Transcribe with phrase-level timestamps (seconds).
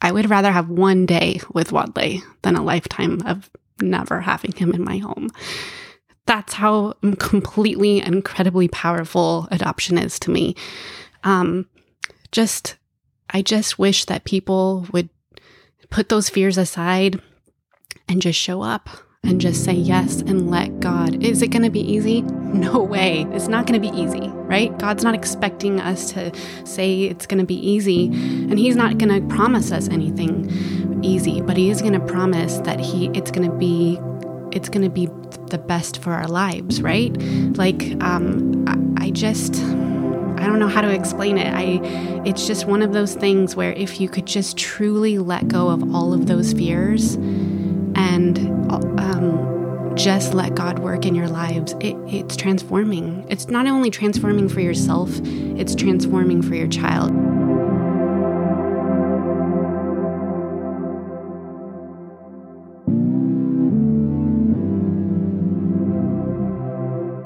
[0.00, 4.72] I would rather have one day with Wadley than a lifetime of never having him
[4.72, 5.30] in my home.
[6.26, 10.56] That's how completely incredibly powerful adoption is to me.
[11.22, 11.68] Um,
[12.32, 12.76] just,
[13.30, 15.08] I just wish that people would
[15.90, 17.20] put those fears aside
[18.08, 18.88] and just show up
[19.24, 21.22] and just say yes and let God.
[21.22, 22.22] Is it going to be easy?
[22.22, 23.26] No way.
[23.32, 24.76] It's not going to be easy, right?
[24.78, 26.32] God's not expecting us to
[26.64, 31.40] say it's going to be easy, and He's not going to promise us anything easy,
[31.40, 33.98] but He is going to promise that He it's going to be
[34.52, 35.08] it's going to be
[35.50, 37.12] the best for our lives, right?
[37.56, 38.64] Like um,
[38.98, 41.52] I, I just I don't know how to explain it.
[41.54, 41.80] I
[42.24, 45.94] it's just one of those things where if you could just truly let go of
[45.94, 47.16] all of those fears
[47.96, 48.63] and
[48.98, 53.24] um, just let God work in your lives, it, it's transforming.
[53.28, 57.10] It's not only transforming for yourself, it's transforming for your child.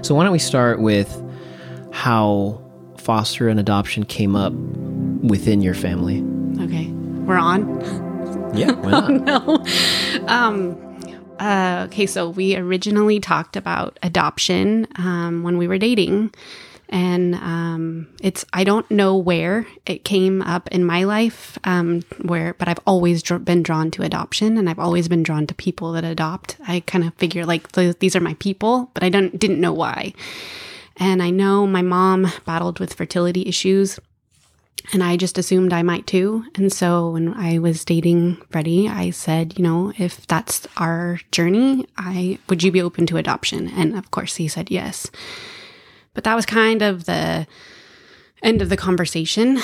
[0.05, 1.23] So, why don't we start with
[1.93, 2.63] how
[2.97, 6.23] foster and adoption came up within your family?
[6.65, 6.87] Okay,
[7.27, 7.69] we're on.
[8.57, 9.11] Yeah, why not?
[9.27, 9.65] no.
[10.29, 10.88] Um,
[11.39, 16.33] uh, okay, so we originally talked about adoption um, when we were dating.
[16.91, 22.55] And um, it's, I don't know where it came up in my life, um, where,
[22.55, 25.93] but I've always dr- been drawn to adoption and I've always been drawn to people
[25.93, 26.57] that adopt.
[26.67, 29.75] I kind of figure like th- these are my people, but I don't, didn't know
[29.75, 30.15] why.
[30.97, 34.01] And I know my mom battled with fertility issues
[34.93, 36.45] and I just assumed I might too.
[36.55, 41.87] And so when I was dating Freddie, I said, you know, if that's our journey,
[41.97, 43.69] I would you be open to adoption?
[43.69, 45.11] And of course he said yes.
[46.15, 47.47] But that was kind of the
[48.43, 49.59] end of the conversation.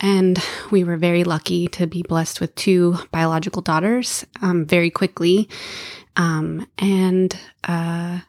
[0.00, 0.38] And
[0.70, 5.48] we were very lucky to be blessed with two biological daughters um, very quickly.
[6.16, 8.20] Um, and, uh,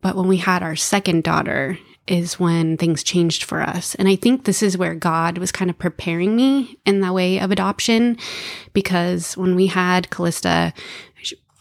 [0.00, 1.78] but when we had our second daughter,
[2.08, 3.94] is when things changed for us.
[3.96, 7.38] And I think this is where God was kind of preparing me in the way
[7.38, 8.16] of adoption
[8.72, 10.72] because when we had Callista,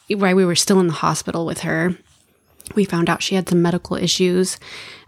[0.10, 1.98] while we were still in the hospital with her,
[2.76, 4.58] we found out she had some medical issues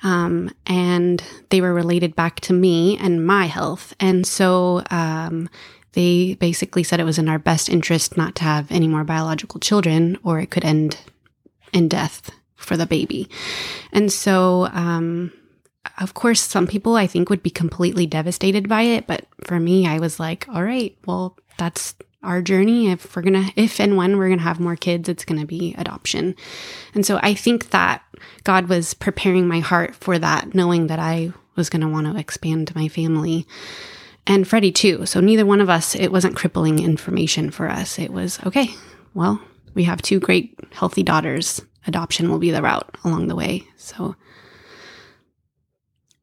[0.03, 3.93] um, and they were related back to me and my health.
[3.99, 5.49] And so um,
[5.93, 9.59] they basically said it was in our best interest not to have any more biological
[9.59, 10.97] children or it could end
[11.73, 13.29] in death for the baby.
[13.91, 15.31] And so, um,
[15.99, 19.07] of course, some people I think would be completely devastated by it.
[19.07, 22.91] But for me, I was like, all right, well, that's our journey.
[22.91, 25.39] If we're going to, if and when we're going to have more kids, it's going
[25.39, 26.35] to be adoption.
[26.93, 28.03] And so I think that
[28.43, 32.19] God was preparing my heart for that, knowing that I was going to want to
[32.19, 33.47] expand my family
[34.27, 35.05] and Freddie too.
[35.05, 37.97] So neither one of us, it wasn't crippling information for us.
[37.97, 38.69] It was okay.
[39.13, 39.41] Well,
[39.73, 43.63] we have two great healthy daughters adoption will be the route along the way.
[43.77, 44.15] So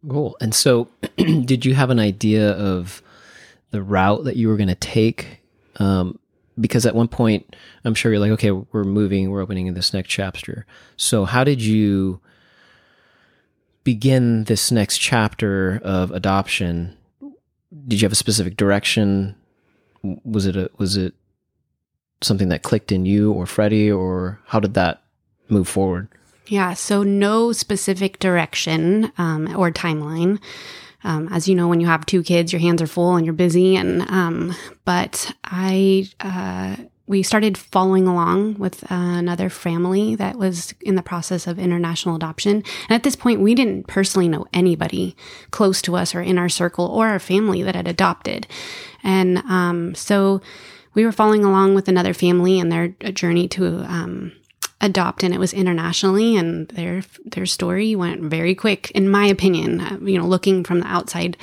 [0.08, 0.36] cool.
[0.40, 3.02] And so, did you have an idea of
[3.70, 5.40] the route that you were going to take?
[5.76, 6.18] Um,
[6.58, 9.92] because at one point, I'm sure you're like, okay, we're moving, we're opening in this
[9.92, 10.66] next chapter.
[10.96, 12.20] So, how did you
[13.84, 16.96] begin this next chapter of adoption?
[17.86, 19.36] Did you have a specific direction?
[20.02, 21.14] Was it a was it
[22.22, 25.02] something that clicked in you or Freddie, or how did that
[25.48, 26.08] move forward?
[26.46, 30.38] Yeah, so no specific direction um, or timeline.
[31.02, 33.34] Um, as you know, when you have two kids, your hands are full and you're
[33.34, 33.76] busy.
[33.76, 36.76] And um, but I uh,
[37.06, 42.16] we started following along with uh, another family that was in the process of international
[42.16, 42.64] adoption.
[42.88, 45.16] And at this point, we didn't personally know anybody
[45.52, 48.46] close to us or in our circle or our family that had adopted.
[49.04, 50.40] And um, so
[50.94, 54.32] we were following along with another family and their journey to um,
[54.82, 59.80] adopt and it was internationally and their their story went very quick in my opinion
[59.80, 61.36] uh, you know looking from the outside.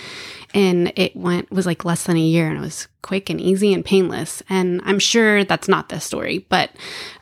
[0.55, 3.73] And it went was like less than a year and it was quick and easy
[3.73, 4.43] and painless.
[4.49, 6.69] And i'm sure that's not the story but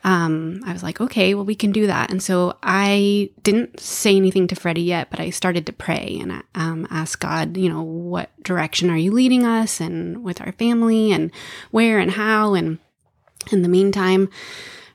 [0.04, 2.10] um, i was like okay well we can do that.
[2.10, 6.42] And so i didn't say anything to freddie yet but i started to pray and
[6.54, 11.10] um, ask god you know what direction are you leading us and with our family
[11.10, 11.30] and
[11.70, 12.54] where and how?
[12.54, 12.78] And
[13.50, 14.28] in the meantime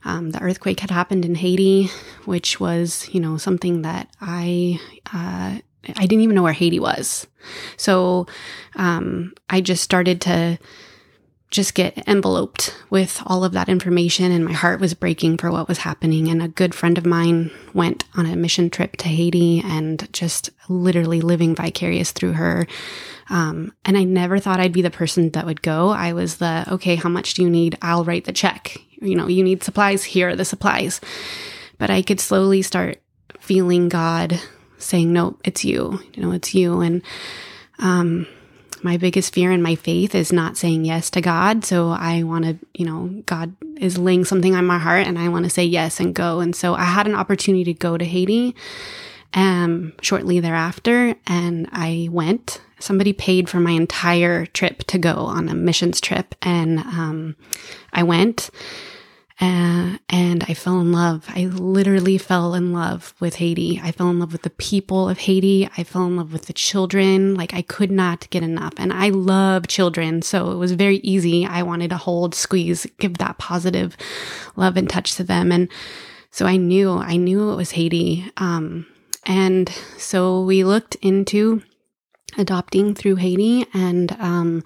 [0.07, 1.89] um, the earthquake had happened in Haiti,
[2.23, 4.79] which was, you know, something that I
[5.13, 5.59] uh,
[5.95, 7.27] I didn't even know where Haiti was.
[7.75, 8.25] So
[8.75, 10.57] um, I just started to
[11.49, 15.69] just get enveloped with all of that information and my heart was breaking for what
[15.69, 16.27] was happening.
[16.27, 20.49] And a good friend of mine went on a mission trip to haiti and just
[20.67, 22.67] literally living vicarious through her.
[23.29, 25.89] Um, and i never thought i'd be the person that would go.
[25.89, 27.77] I was the okay how much do you need?
[27.81, 28.77] I'll write the check.
[29.01, 30.03] You know you need supplies.
[30.03, 30.99] Here are the supplies.
[31.77, 33.01] But i could slowly start
[33.39, 34.39] feeling god
[34.77, 35.99] saying no it's you.
[36.13, 36.81] You know it's you.
[36.81, 37.01] And
[37.79, 38.27] um
[38.83, 41.65] my biggest fear in my faith is not saying yes to God.
[41.65, 45.29] So I want to, you know, God is laying something on my heart and I
[45.29, 46.39] want to say yes and go.
[46.39, 48.55] And so I had an opportunity to go to Haiti
[49.33, 52.61] um, shortly thereafter and I went.
[52.79, 56.35] Somebody paid for my entire trip to go on a missions trip.
[56.41, 57.35] And um,
[57.93, 58.49] I went
[59.39, 61.25] uh, and I fell in love.
[61.29, 63.79] I literally fell in love with Haiti.
[63.83, 65.69] I fell in love with the people of Haiti.
[65.77, 67.35] I fell in love with the children.
[67.35, 68.73] Like I could not get enough.
[68.77, 70.23] And I love children.
[70.23, 71.45] So it was very easy.
[71.45, 73.95] I wanted to hold, squeeze, give that positive
[74.55, 75.51] love and touch to them.
[75.51, 75.69] And
[76.31, 78.31] so I knew, I knew it was Haiti.
[78.37, 78.87] Um,
[79.27, 81.61] and so we looked into
[82.39, 84.63] adopting through Haiti and, um,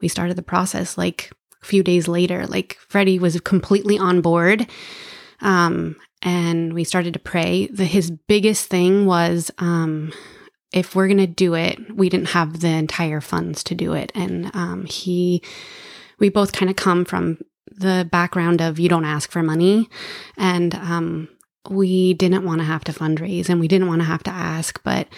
[0.00, 1.32] we started the process like
[1.62, 2.46] a few days later.
[2.46, 4.66] Like Freddie was completely on board.
[5.40, 7.68] Um, and we started to pray.
[7.68, 10.12] The, his biggest thing was um,
[10.72, 14.10] if we're going to do it, we didn't have the entire funds to do it.
[14.14, 15.42] And um, he,
[16.18, 17.38] we both kind of come from
[17.70, 19.88] the background of you don't ask for money.
[20.36, 21.28] And um,
[21.70, 24.82] we didn't want to have to fundraise and we didn't want to have to ask.
[24.82, 25.08] But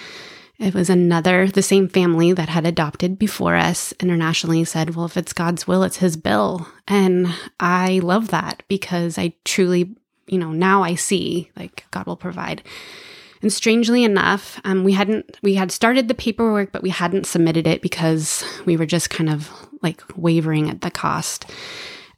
[0.61, 5.17] it was another, the same family that had adopted before us internationally said, well, if
[5.17, 6.69] it's God's will, it's his bill.
[6.87, 7.29] And
[7.59, 9.97] I love that because I truly,
[10.27, 12.63] you know, now I see like God will provide.
[13.41, 17.67] And strangely enough, um, we hadn't, we had started the paperwork, but we hadn't submitted
[17.67, 21.47] it because we were just kind of like wavering at the cost.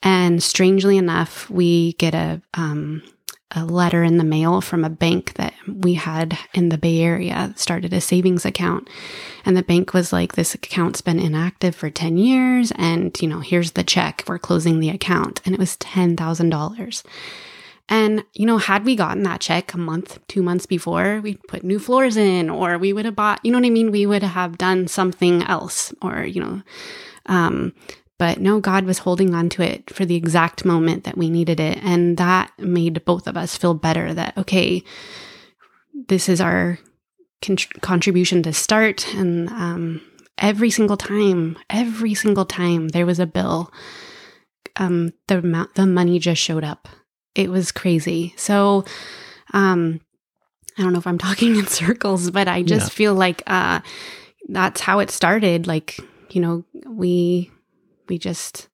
[0.02, 3.04] And strangely enough, we get a, um,
[3.52, 7.53] a letter in the mail from a bank that we had in the Bay Area,
[7.56, 8.88] started a savings account.
[9.44, 12.73] And the bank was like, this account's been inactive for 10 years.
[12.76, 14.25] And, you know, here's the check.
[14.26, 15.41] We're closing the account.
[15.44, 17.05] And it was $10,000.
[17.88, 21.64] And, you know, had we gotten that check a month, two months before, we'd put
[21.64, 23.91] new floors in, or we would have bought, you know what I mean?
[23.91, 26.62] We would have done something else, or, you know,
[27.26, 27.75] um,
[28.19, 31.59] but no, God was holding on to it for the exact moment that we needed
[31.59, 31.79] it.
[31.82, 34.85] And that made both of us feel better that, okay,
[36.08, 36.78] this is our
[37.42, 39.06] con- contribution to start.
[39.14, 40.00] And um,
[40.38, 43.72] every single time, every single time there was a bill,
[44.76, 46.88] um, the amount, the money just showed up.
[47.34, 48.34] It was crazy.
[48.36, 48.84] So,
[49.52, 50.00] um,
[50.78, 52.94] I don't know if I'm talking in circles, but I just yeah.
[52.94, 53.80] feel like uh,
[54.48, 55.66] that's how it started.
[55.66, 55.98] Like,
[56.30, 57.50] you know, we
[58.08, 58.68] we just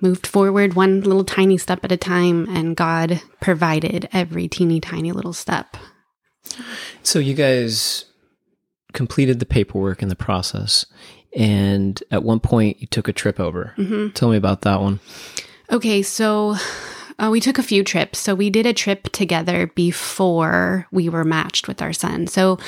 [0.00, 5.12] moved forward one little tiny step at a time, and God provided every teeny tiny
[5.12, 5.76] little step.
[7.02, 8.04] So you guys
[8.92, 10.86] completed the paperwork in the process,
[11.36, 13.74] and at one point you took a trip over.
[13.76, 14.10] Mm-hmm.
[14.10, 15.00] Tell me about that one.
[15.70, 16.56] Okay, so
[17.18, 18.18] uh, we took a few trips.
[18.18, 22.26] So we did a trip together before we were matched with our son.
[22.26, 22.58] So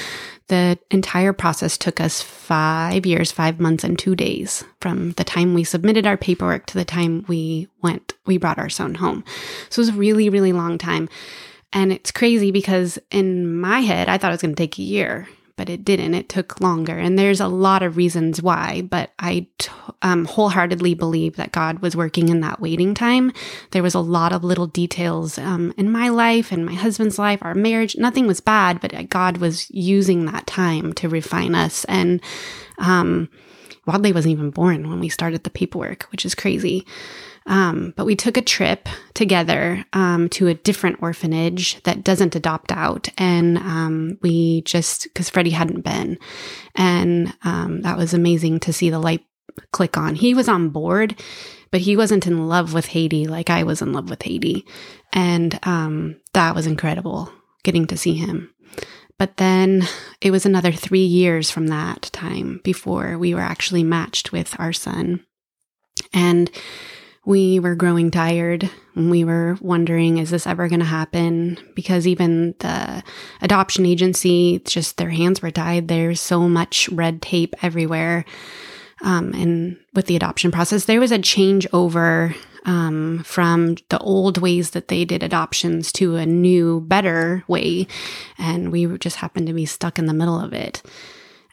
[0.48, 5.54] the entire process took us five years, five months, and two days from the time
[5.54, 9.24] we submitted our paperwork to the time we went, we brought our son home.
[9.68, 11.08] So it was a really, really long time.
[11.72, 14.82] And it's crazy because in my head, I thought it was going to take a
[14.82, 15.28] year
[15.60, 16.14] but it didn't.
[16.14, 16.96] It took longer.
[16.96, 19.70] And there's a lot of reasons why, but I t-
[20.00, 23.30] um, wholeheartedly believe that God was working in that waiting time.
[23.72, 27.40] There was a lot of little details um, in my life and my husband's life,
[27.42, 27.94] our marriage.
[27.98, 31.84] Nothing was bad, but God was using that time to refine us.
[31.84, 32.22] And
[32.78, 33.28] um,
[33.84, 36.86] Wadley wasn't even born when we started the paperwork, which is crazy.
[37.50, 42.70] Um, but we took a trip together um, to a different orphanage that doesn't adopt
[42.70, 43.08] out.
[43.18, 46.16] And um, we just, because Freddie hadn't been.
[46.76, 49.24] And um, that was amazing to see the light
[49.72, 50.14] click on.
[50.14, 51.20] He was on board,
[51.72, 54.64] but he wasn't in love with Haiti like I was in love with Haiti.
[55.12, 57.32] And um, that was incredible
[57.64, 58.54] getting to see him.
[59.18, 59.82] But then
[60.20, 64.72] it was another three years from that time before we were actually matched with our
[64.72, 65.26] son.
[66.14, 66.48] And
[67.24, 71.58] we were growing tired and we were wondering, is this ever going to happen?
[71.74, 73.02] Because even the
[73.42, 75.88] adoption agency, just their hands were tied.
[75.88, 78.24] There's so much red tape everywhere.
[79.02, 82.34] Um, and with the adoption process, there was a changeover
[82.64, 87.86] um, from the old ways that they did adoptions to a new, better way.
[88.38, 90.82] And we just happened to be stuck in the middle of it.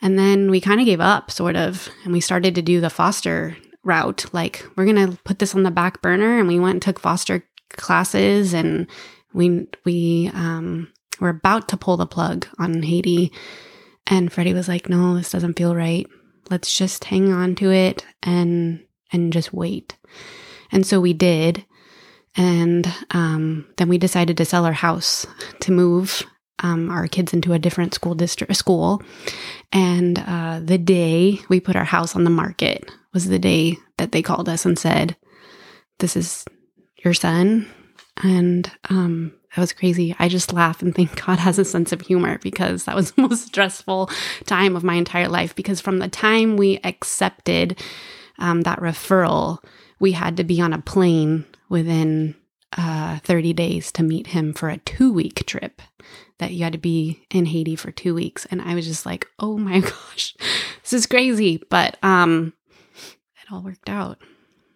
[0.01, 2.89] And then we kind of gave up, sort of, and we started to do the
[2.89, 4.25] foster route.
[4.33, 6.37] Like, we're going to put this on the back burner.
[6.37, 8.87] And we went and took foster classes and
[9.33, 13.31] we, we, um, were about to pull the plug on Haiti.
[14.05, 16.05] And Freddie was like, no, this doesn't feel right.
[16.49, 19.97] Let's just hang on to it and, and just wait.
[20.71, 21.65] And so we did.
[22.35, 25.25] And um, then we decided to sell our house
[25.61, 26.23] to move
[26.59, 29.01] um, our kids into a different school district school.
[29.71, 34.11] And uh, the day we put our house on the market was the day that
[34.11, 35.15] they called us and said,
[35.97, 36.45] "This is
[37.03, 37.65] your son."
[38.21, 40.15] And um, that was crazy.
[40.19, 43.21] I just laugh and think God has a sense of humor because that was the
[43.27, 44.11] most stressful
[44.45, 45.55] time of my entire life.
[45.55, 47.81] Because from the time we accepted
[48.37, 49.63] um, that referral,
[49.99, 52.35] we had to be on a plane within
[52.77, 55.81] uh, 30 days to meet him for a two week trip
[56.37, 58.45] that you had to be in Haiti for two weeks.
[58.51, 59.79] And I was just like, oh my
[60.11, 60.35] gosh,
[60.83, 61.63] this is crazy.
[61.71, 62.53] But um,
[63.47, 64.19] it all worked out.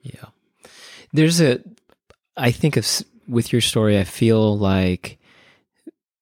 [0.01, 0.25] Yeah.
[1.13, 1.59] There's a,
[2.37, 2.87] I think of,
[3.27, 5.19] with your story, I feel like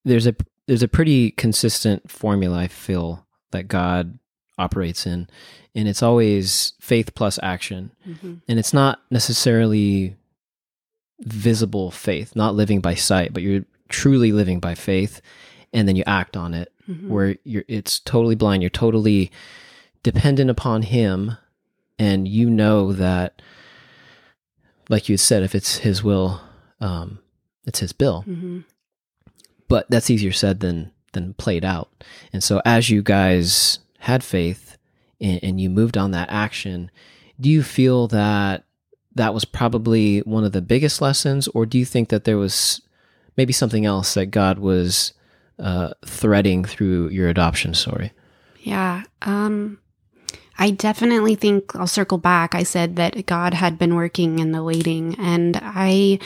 [0.04, 0.34] there's a,
[0.66, 4.18] there's a pretty consistent formula I feel that God
[4.58, 5.28] operates in.
[5.74, 7.92] And it's always faith plus action.
[8.06, 8.34] Mm-hmm.
[8.48, 10.16] And it's not necessarily
[11.20, 15.20] visible faith, not living by sight, but you're truly living by faith
[15.72, 17.08] and then you act on it mm-hmm.
[17.08, 19.30] where you're it's totally blind you're totally
[20.02, 21.36] dependent upon him
[22.00, 23.40] and you know that
[24.88, 26.40] like you said if it's his will
[26.80, 27.20] um
[27.66, 28.60] it's his bill mm-hmm.
[29.68, 31.90] but that's easier said than than played out
[32.32, 34.78] and so as you guys had faith
[35.20, 36.90] and, and you moved on that action
[37.38, 38.64] do you feel that
[39.14, 42.80] that was probably one of the biggest lessons or do you think that there was
[43.36, 45.12] maybe something else that God was
[45.58, 48.12] uh, threading through your adoption story?
[48.60, 49.04] Yeah.
[49.22, 49.78] Um,
[50.60, 52.54] I definitely think I'll circle back.
[52.54, 56.18] I said that God had been working in the waiting, and I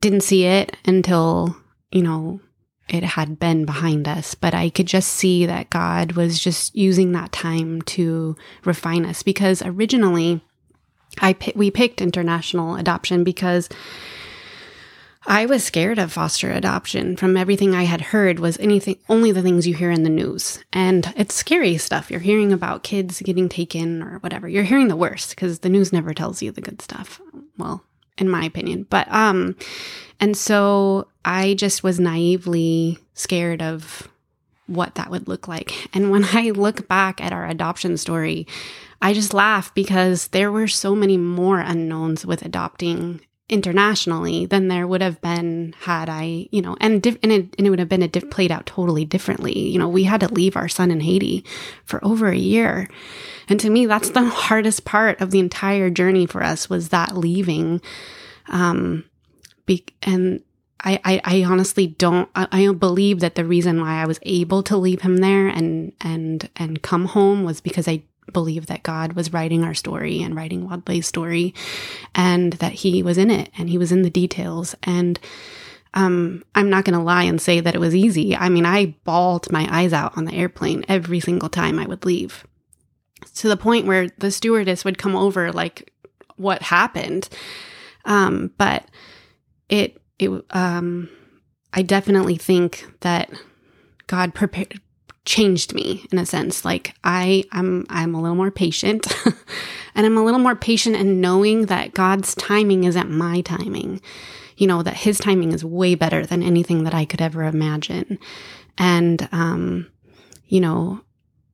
[0.00, 1.56] didn't see it until,
[1.90, 2.40] you know,
[2.88, 4.36] it had been behind us.
[4.36, 9.24] But I could just see that God was just using that time to refine us
[9.24, 10.40] because originally
[11.20, 13.68] I we picked international adoption because
[15.26, 17.16] I was scared of foster adoption.
[17.16, 20.62] From everything I had heard was anything only the things you hear in the news.
[20.72, 22.10] And it's scary stuff.
[22.10, 24.48] You're hearing about kids getting taken or whatever.
[24.48, 27.20] You're hearing the worst because the news never tells you the good stuff.
[27.56, 27.82] Well,
[28.18, 28.86] in my opinion.
[28.90, 29.56] But um
[30.20, 34.08] and so I just was naively scared of
[34.66, 35.88] what that would look like.
[35.94, 38.46] And when I look back at our adoption story,
[39.02, 44.86] I just laugh because there were so many more unknowns with adopting internationally than there
[44.86, 48.02] would have been had I, you know, and and, it, and it would have been
[48.02, 49.58] a diff- played out totally differently.
[49.68, 51.44] You know, we had to leave our son in Haiti
[51.84, 52.88] for over a year,
[53.48, 57.16] and to me, that's the hardest part of the entire journey for us was that
[57.16, 57.80] leaving.
[58.48, 59.04] Um,
[59.66, 60.42] be- and
[60.80, 64.62] I, I, I honestly don't I, I believe that the reason why I was able
[64.64, 69.12] to leave him there and and and come home was because I believe that God
[69.12, 71.54] was writing our story and writing Wadley's story
[72.14, 74.74] and that he was in it and he was in the details.
[74.82, 75.18] And
[75.94, 78.36] um, I'm not going to lie and say that it was easy.
[78.36, 82.04] I mean, I bawled my eyes out on the airplane every single time I would
[82.04, 82.44] leave
[83.36, 85.92] to the point where the stewardess would come over, like,
[86.36, 87.28] what happened?
[88.04, 88.88] Um, but
[89.68, 91.08] it, it, um,
[91.72, 93.30] I definitely think that
[94.06, 94.80] God prepared
[95.24, 96.64] changed me in a sense.
[96.64, 99.06] Like I I'm I'm a little more patient
[99.94, 104.00] and I'm a little more patient in knowing that God's timing isn't my timing.
[104.56, 108.18] You know, that his timing is way better than anything that I could ever imagine.
[108.76, 109.90] And um
[110.46, 111.00] you know,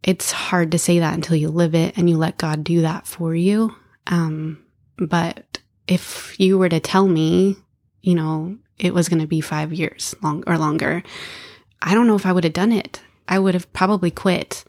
[0.03, 3.07] it's hard to say that until you live it and you let God do that
[3.07, 3.75] for you.
[4.09, 4.65] Um
[4.99, 7.57] but if you were to tell me,
[8.03, 11.03] you know, it was going to be 5 years long or longer,
[11.83, 13.01] I don't know if I would have done it.
[13.31, 14.65] I would have probably quit.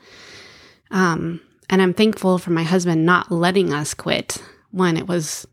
[0.92, 4.42] Um, and I'm thankful for my husband not letting us quit
[4.72, 5.48] when it was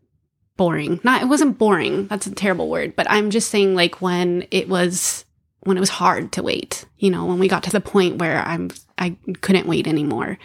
[0.57, 1.01] boring.
[1.03, 2.07] Not, it wasn't boring.
[2.09, 5.25] That's a terrible word, but I'm just saying like when it was,
[5.61, 8.43] when it was hard to wait, you know, when we got to the point where
[8.43, 10.39] I'm, I couldn't wait anymore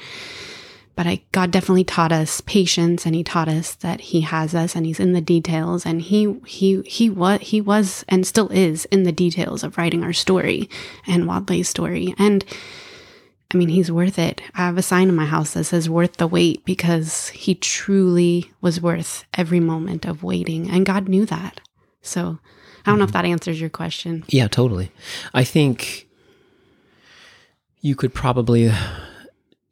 [0.95, 4.75] but I, God definitely taught us patience and he taught us that he has us
[4.75, 8.85] and he's in the details and he, he, he was, he was and still is
[8.85, 10.69] in the details of writing our story
[11.07, 12.13] and Wadley's story.
[12.19, 12.45] And
[13.53, 14.41] I mean, he's worth it.
[14.55, 18.51] I have a sign in my house that says worth the wait because he truly
[18.61, 20.69] was worth every moment of waiting.
[20.69, 21.59] And God knew that.
[22.01, 22.39] So
[22.85, 23.21] I don't know if mm-hmm.
[23.21, 24.25] that answers your question.
[24.27, 24.91] Yeah, totally.
[25.33, 26.07] I think
[27.81, 28.71] you could probably,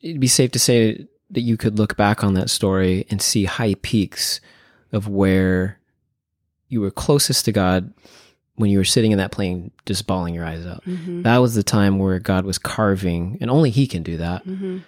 [0.01, 3.45] it'd be safe to say that you could look back on that story and see
[3.45, 4.39] high peaks
[4.91, 5.79] of where
[6.67, 7.93] you were closest to God
[8.55, 10.83] when you were sitting in that plane just bawling your eyes out.
[10.85, 11.23] Mhm.
[11.23, 14.45] That was the time where God was carving, and only He can do that.
[14.45, 14.83] Mhm.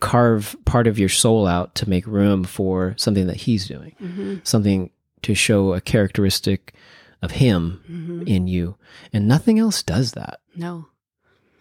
[0.00, 4.40] Carve part of your soul out to make room for something that He's doing, Mhm.
[4.46, 4.90] something
[5.22, 6.74] to show a characteristic
[7.22, 8.26] of Him Mhm.
[8.28, 8.76] in you,
[9.12, 10.40] and nothing else does that.
[10.56, 10.86] No.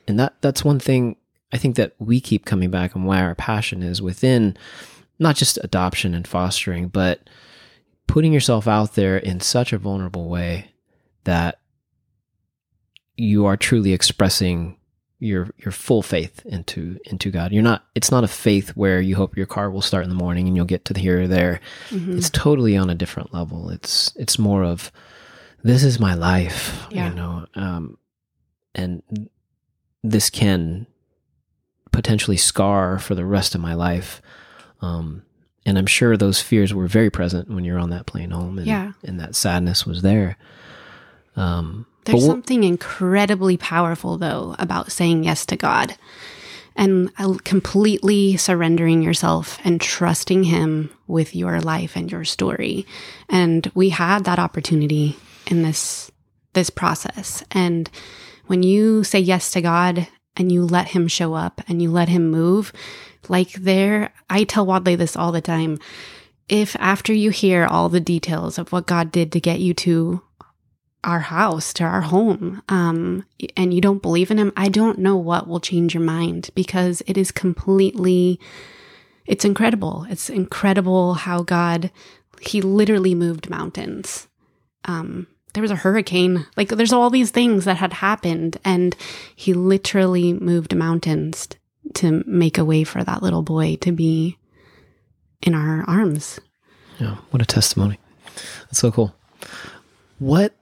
[0.07, 1.15] And that that's one thing
[1.53, 4.57] I think that we keep coming back and why our passion is within
[5.19, 7.29] not just adoption and fostering, but
[8.07, 10.71] putting yourself out there in such a vulnerable way
[11.23, 11.59] that
[13.17, 14.77] you are truly expressing
[15.19, 17.51] your your full faith into into God.
[17.51, 20.15] You're not it's not a faith where you hope your car will start in the
[20.15, 21.59] morning and you'll get to the here or there.
[21.91, 22.17] Mhm.
[22.17, 23.69] It's totally on a different level.
[23.69, 24.91] It's it's more of
[25.63, 27.09] this is my life, Yeah.
[27.09, 27.45] you know.
[27.53, 27.97] Um
[28.73, 29.03] and
[30.03, 30.87] this can
[31.91, 34.21] potentially scar for the rest of my life.
[34.81, 35.23] Um
[35.65, 38.65] and I'm sure those fears were very present when you're on that plane home and
[38.67, 38.93] Yeah.
[39.03, 40.37] and that sadness was there.
[41.35, 45.95] Um There's something incredibly powerful, though, about saying yes to God
[46.75, 52.85] and uh, completely surrendering yourself and trusting Him with your life and your story.
[53.29, 55.15] And we had that opportunity
[55.47, 56.09] in this
[56.53, 57.43] this process.
[57.51, 57.89] And
[58.47, 62.09] when you say yes to God and you let Him show up and you let
[62.09, 62.73] Him move,
[63.29, 65.79] like there, I tell Wadley this all the time.
[66.49, 70.21] If after you hear all the details of what God did to get you to
[71.03, 73.25] our house to our home um,
[73.57, 77.01] and you don't believe in him i don't know what will change your mind because
[77.07, 78.39] it is completely
[79.25, 81.91] it's incredible it's incredible how god
[82.39, 84.27] he literally moved mountains
[84.85, 88.95] um, there was a hurricane like there's all these things that had happened and
[89.35, 91.47] he literally moved mountains
[91.93, 94.37] to make a way for that little boy to be
[95.41, 96.39] in our arms
[96.99, 97.99] Yeah, what a testimony.
[98.65, 99.15] That's so cool.
[100.19, 100.53] What,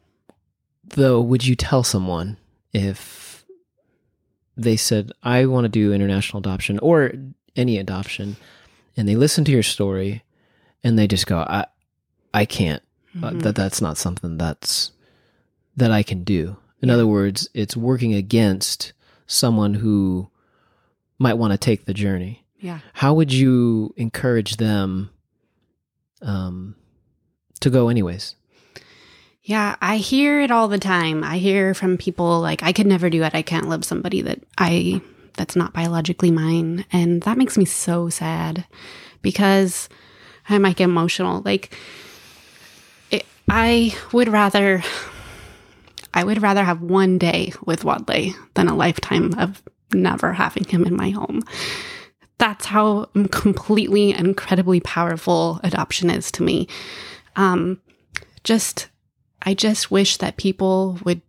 [0.96, 2.38] though, would you tell someone
[2.74, 3.46] if
[4.56, 7.12] they said, I want to do international adoption or
[7.56, 8.38] any adoption,
[8.96, 10.24] and they listen to your story
[10.84, 11.66] and they just go, I,
[12.34, 12.82] I can't.
[13.16, 13.42] Uh, Mhm.
[13.42, 14.92] that that's not something that's
[15.76, 16.58] that I can do.
[16.82, 16.96] In Yeah.
[16.96, 18.94] other words, it's working against
[19.28, 20.30] someone who
[21.18, 25.10] might want to take the journey yeah how would you encourage them
[26.22, 26.76] um,
[27.62, 28.36] to go anyways
[29.44, 31.24] Yeah, I hear it all the time.
[31.24, 33.34] I hear from people like I could never do it.
[33.34, 35.02] I can't love somebody that I
[35.38, 36.86] that's not biologically mine.
[36.92, 38.66] And that makes me so sad
[39.24, 39.90] because
[40.50, 41.42] I might get emotional.
[41.44, 41.76] Like
[43.50, 44.84] I would rather
[46.14, 49.62] I would rather have one day with Wadley than a lifetime of
[49.94, 51.44] never having him in my home.
[52.38, 56.68] That's how completely incredibly powerful adoption is to me.
[57.36, 57.82] Um,
[58.44, 58.88] just
[59.42, 61.22] I just wish that people would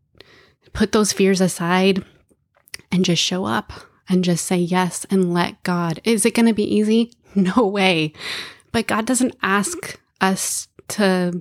[0.72, 2.04] put those fears aside
[2.92, 3.72] and just show up
[4.08, 6.00] and just say yes and let God.
[6.04, 7.12] Is it going to be easy?
[7.32, 8.12] No way.
[8.72, 11.40] But God doesn't ask us to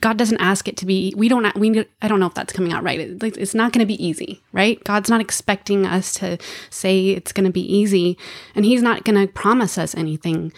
[0.00, 2.72] God doesn't ask it to be we don't we I don't know if that's coming
[2.72, 3.22] out right.
[3.22, 4.82] Like, It's not going to be easy, right?
[4.84, 6.38] God's not expecting us to
[6.70, 8.18] say it's going to be easy
[8.54, 10.52] and he's not going to promise us anything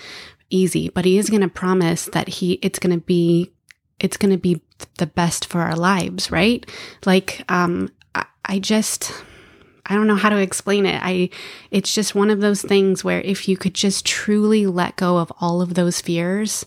[0.51, 3.53] easy, but he is going to promise that he it's going to be
[3.99, 4.61] it's going to be
[4.99, 6.69] the best for our lives, right?
[7.05, 9.13] Like, um, I, I just,
[9.87, 11.01] I don't know how to explain it.
[11.03, 11.31] I,
[11.71, 15.33] it's just one of those things where if you could just truly let go of
[15.41, 16.67] all of those fears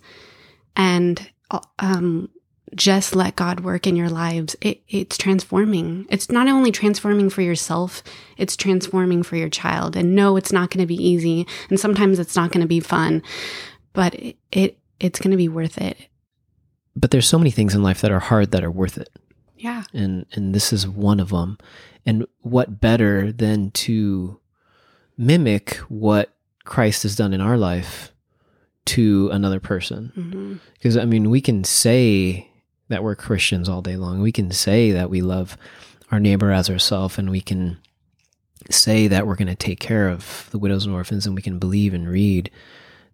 [0.75, 1.29] and,
[1.79, 2.29] um,
[2.75, 6.05] just let God work in your lives, it, it's transforming.
[6.09, 8.03] It's not only transforming for yourself,
[8.37, 9.95] it's transforming for your child.
[9.95, 11.47] And no, it's not going to be easy.
[11.69, 13.23] And sometimes it's not going to be fun,
[13.93, 15.97] but it, it it's going to be worth it.
[16.95, 19.09] but there's so many things in life that are hard that are worth it
[19.55, 19.83] Yeah.
[19.93, 21.57] and and this is one of them
[22.05, 24.39] and what better than to
[25.17, 26.33] mimic what
[26.65, 28.11] christ has done in our life
[28.89, 30.59] to another person.
[30.73, 32.49] Because i mean we can say
[32.87, 34.21] that we're christians all day long.
[34.21, 35.57] We can say that we love
[36.11, 37.77] our neighbor as ourselves and we can
[38.71, 41.59] say that we're going to take care of the widows and orphans and we can
[41.59, 42.49] believe and read.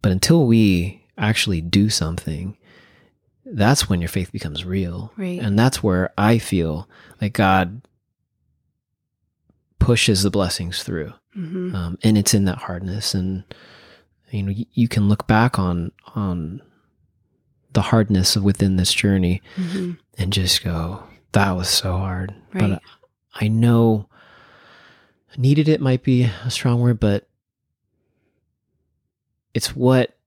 [0.02, 2.58] But until we actually do something
[3.46, 5.12] that's when your faith becomes real.
[5.18, 5.40] Right.
[5.40, 6.90] and that's where i feel
[7.22, 7.82] like god
[9.80, 11.14] pushes the blessings through.
[11.34, 13.14] Hmm um, and it's in that hardness.
[13.14, 13.44] And
[14.32, 16.62] you know you, you can look back on on
[17.74, 22.70] the hardness of within this journey hmm and just go that was so hard Right.
[22.72, 22.82] but
[23.36, 24.08] i know
[25.38, 27.28] needed it might be a strong word but
[29.54, 30.18] it's what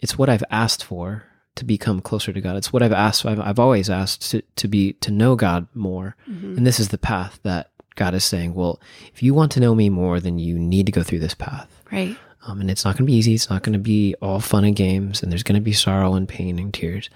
[0.00, 1.24] it's what I've asked for
[1.54, 2.56] to become closer to God.
[2.56, 3.24] It's what I've asked.
[3.24, 6.56] I've, I've always asked to, to be to know God more, Mhm.
[6.56, 8.54] and this is the path that God is saying.
[8.54, 8.80] Well,
[9.14, 11.82] if you want to know me more, then you need to go through this path.
[11.92, 12.16] Right.
[12.44, 13.34] Um, and it's not going to be easy.
[13.34, 16.14] It's not going to be all fun and games, and there's going to be sorrow
[16.14, 17.08] and pain and tears.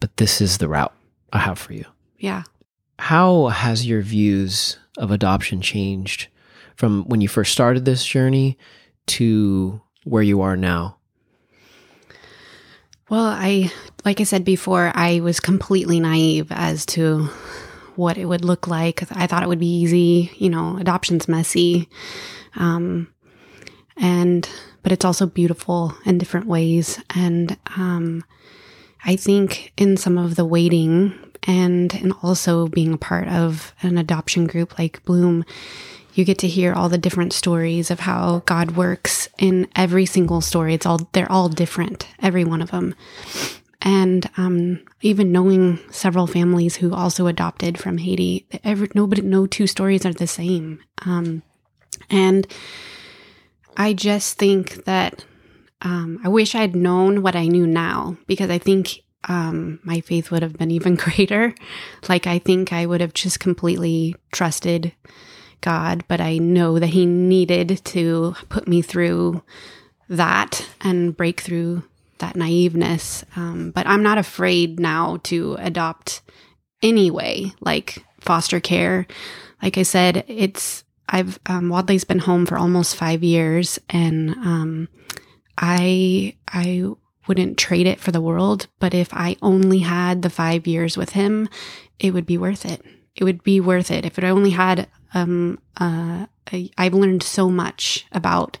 [0.00, 0.92] But this is the route
[1.32, 1.84] I have for you.
[2.18, 2.42] Yeah.
[2.98, 6.28] How has your views of adoption changed
[6.74, 8.58] from when you first started this journey
[9.06, 10.96] to where you are now?
[13.08, 13.70] Well, I,
[14.04, 17.28] like I said before, I was completely naive as to
[17.94, 19.04] what it would look like.
[19.12, 20.32] I thought it would be easy.
[20.38, 21.88] You know, adoption's messy.
[22.56, 23.08] Um,
[23.96, 24.48] and,
[24.82, 27.00] but it's also beautiful in different ways.
[27.14, 28.24] And, um,
[29.04, 33.98] I think in some of the waiting and and also being a part of an
[33.98, 35.44] adoption group like Bloom,
[36.14, 40.40] you get to hear all the different stories of how God works in every single
[40.40, 40.74] story.
[40.74, 42.96] It's all they're all different, every one of them.
[43.80, 49.68] And um, even knowing several families who also adopted from Haiti, every, nobody, no two
[49.68, 50.80] stories are the same.
[51.04, 51.42] Um,
[52.10, 52.46] and
[53.76, 55.24] I just think that
[55.82, 60.30] um, I wish I'd known what I knew now because I think um, my faith
[60.30, 61.54] would have been even greater.
[62.08, 64.92] Like, I think I would have just completely trusted
[65.60, 69.42] God, but I know that He needed to put me through
[70.08, 71.82] that and break through
[72.18, 73.24] that naiveness.
[73.36, 76.22] Um, but I'm not afraid now to adopt
[76.82, 79.06] anyway, like foster care.
[79.62, 84.88] Like I said, it's, I've, um, Wadley's been home for almost five years and, um,
[85.58, 86.84] I, I
[87.26, 91.10] wouldn't trade it for the world, but if I only had the five years with
[91.10, 91.48] him,
[91.98, 92.84] it would be worth it.
[93.14, 94.04] It would be worth it.
[94.04, 98.58] If it only had, um, uh, I, I've learned so much about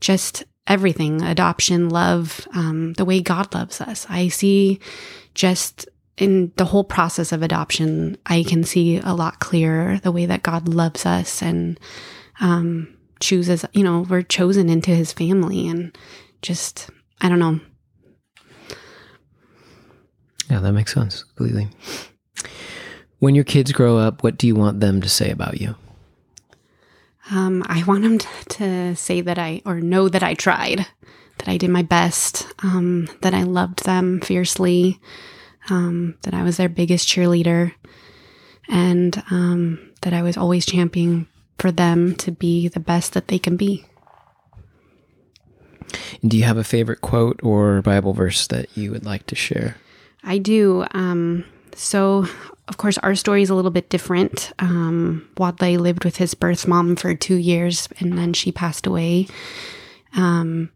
[0.00, 4.06] just everything adoption, love, um, the way God loves us.
[4.08, 4.80] I see
[5.34, 10.26] just in the whole process of adoption, I can see a lot clearer the way
[10.26, 11.78] that God loves us and,
[12.40, 15.96] um, chooses, you know, we're chosen into his family and
[16.42, 17.60] just, I don't know.
[20.50, 21.68] Yeah, that makes sense completely.
[23.18, 25.74] When your kids grow up, what do you want them to say about you?
[27.30, 30.86] Um, I want them to say that I, or know that I tried,
[31.38, 35.00] that I did my best, um, that I loved them fiercely,
[35.70, 37.72] um, that I was their biggest cheerleader,
[38.68, 41.26] and um, that I was always championing
[41.58, 43.84] for them to be the best that they can be.
[46.22, 49.34] And do you have a favorite quote or Bible verse that you would like to
[49.34, 49.76] share?
[50.24, 50.84] I do.
[50.92, 52.26] Um, so,
[52.68, 54.52] of course, our story is a little bit different.
[54.58, 59.28] Um, Wadley lived with his birth mom for two years and then she passed away.
[60.16, 60.70] Um,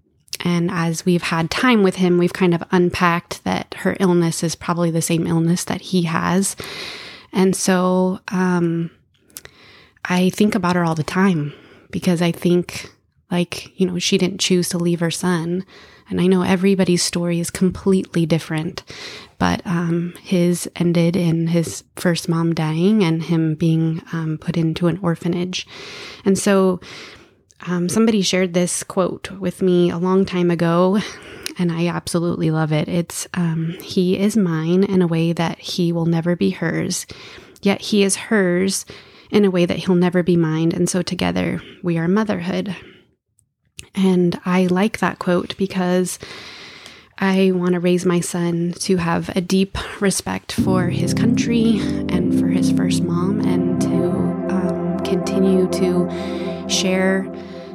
[0.44, 4.54] and as we've had time with him, we've kind of unpacked that her illness is
[4.54, 6.56] probably the same illness that he has.
[7.32, 8.90] And so um,
[10.04, 11.52] I think about her all the time
[11.90, 12.90] because I think,
[13.30, 15.64] like, you know, she didn't choose to leave her son.
[16.08, 18.82] And I know everybody's story is completely different,
[19.38, 24.88] but um, his ended in his first mom dying and him being um, put into
[24.88, 25.68] an orphanage.
[26.24, 26.80] And so
[27.66, 30.98] um, somebody shared this quote with me a long time ago,
[31.58, 32.88] and I absolutely love it.
[32.88, 37.06] It's um, He is mine in a way that he will never be hers,
[37.62, 38.86] yet he is hers
[39.30, 40.72] in a way that he'll never be mine.
[40.72, 42.74] And so together we are motherhood.
[43.94, 46.18] And I like that quote because
[47.18, 52.38] I want to raise my son to have a deep respect for his country and
[52.38, 54.10] for his first mom and to
[54.50, 57.30] um, continue to share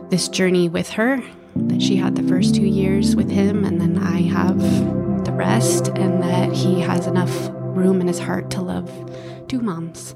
[0.09, 1.21] this journey with her
[1.55, 4.59] that she had the first two years with him and then I have
[5.25, 8.89] the rest and that he has enough room in his heart to love
[9.47, 10.15] two moms.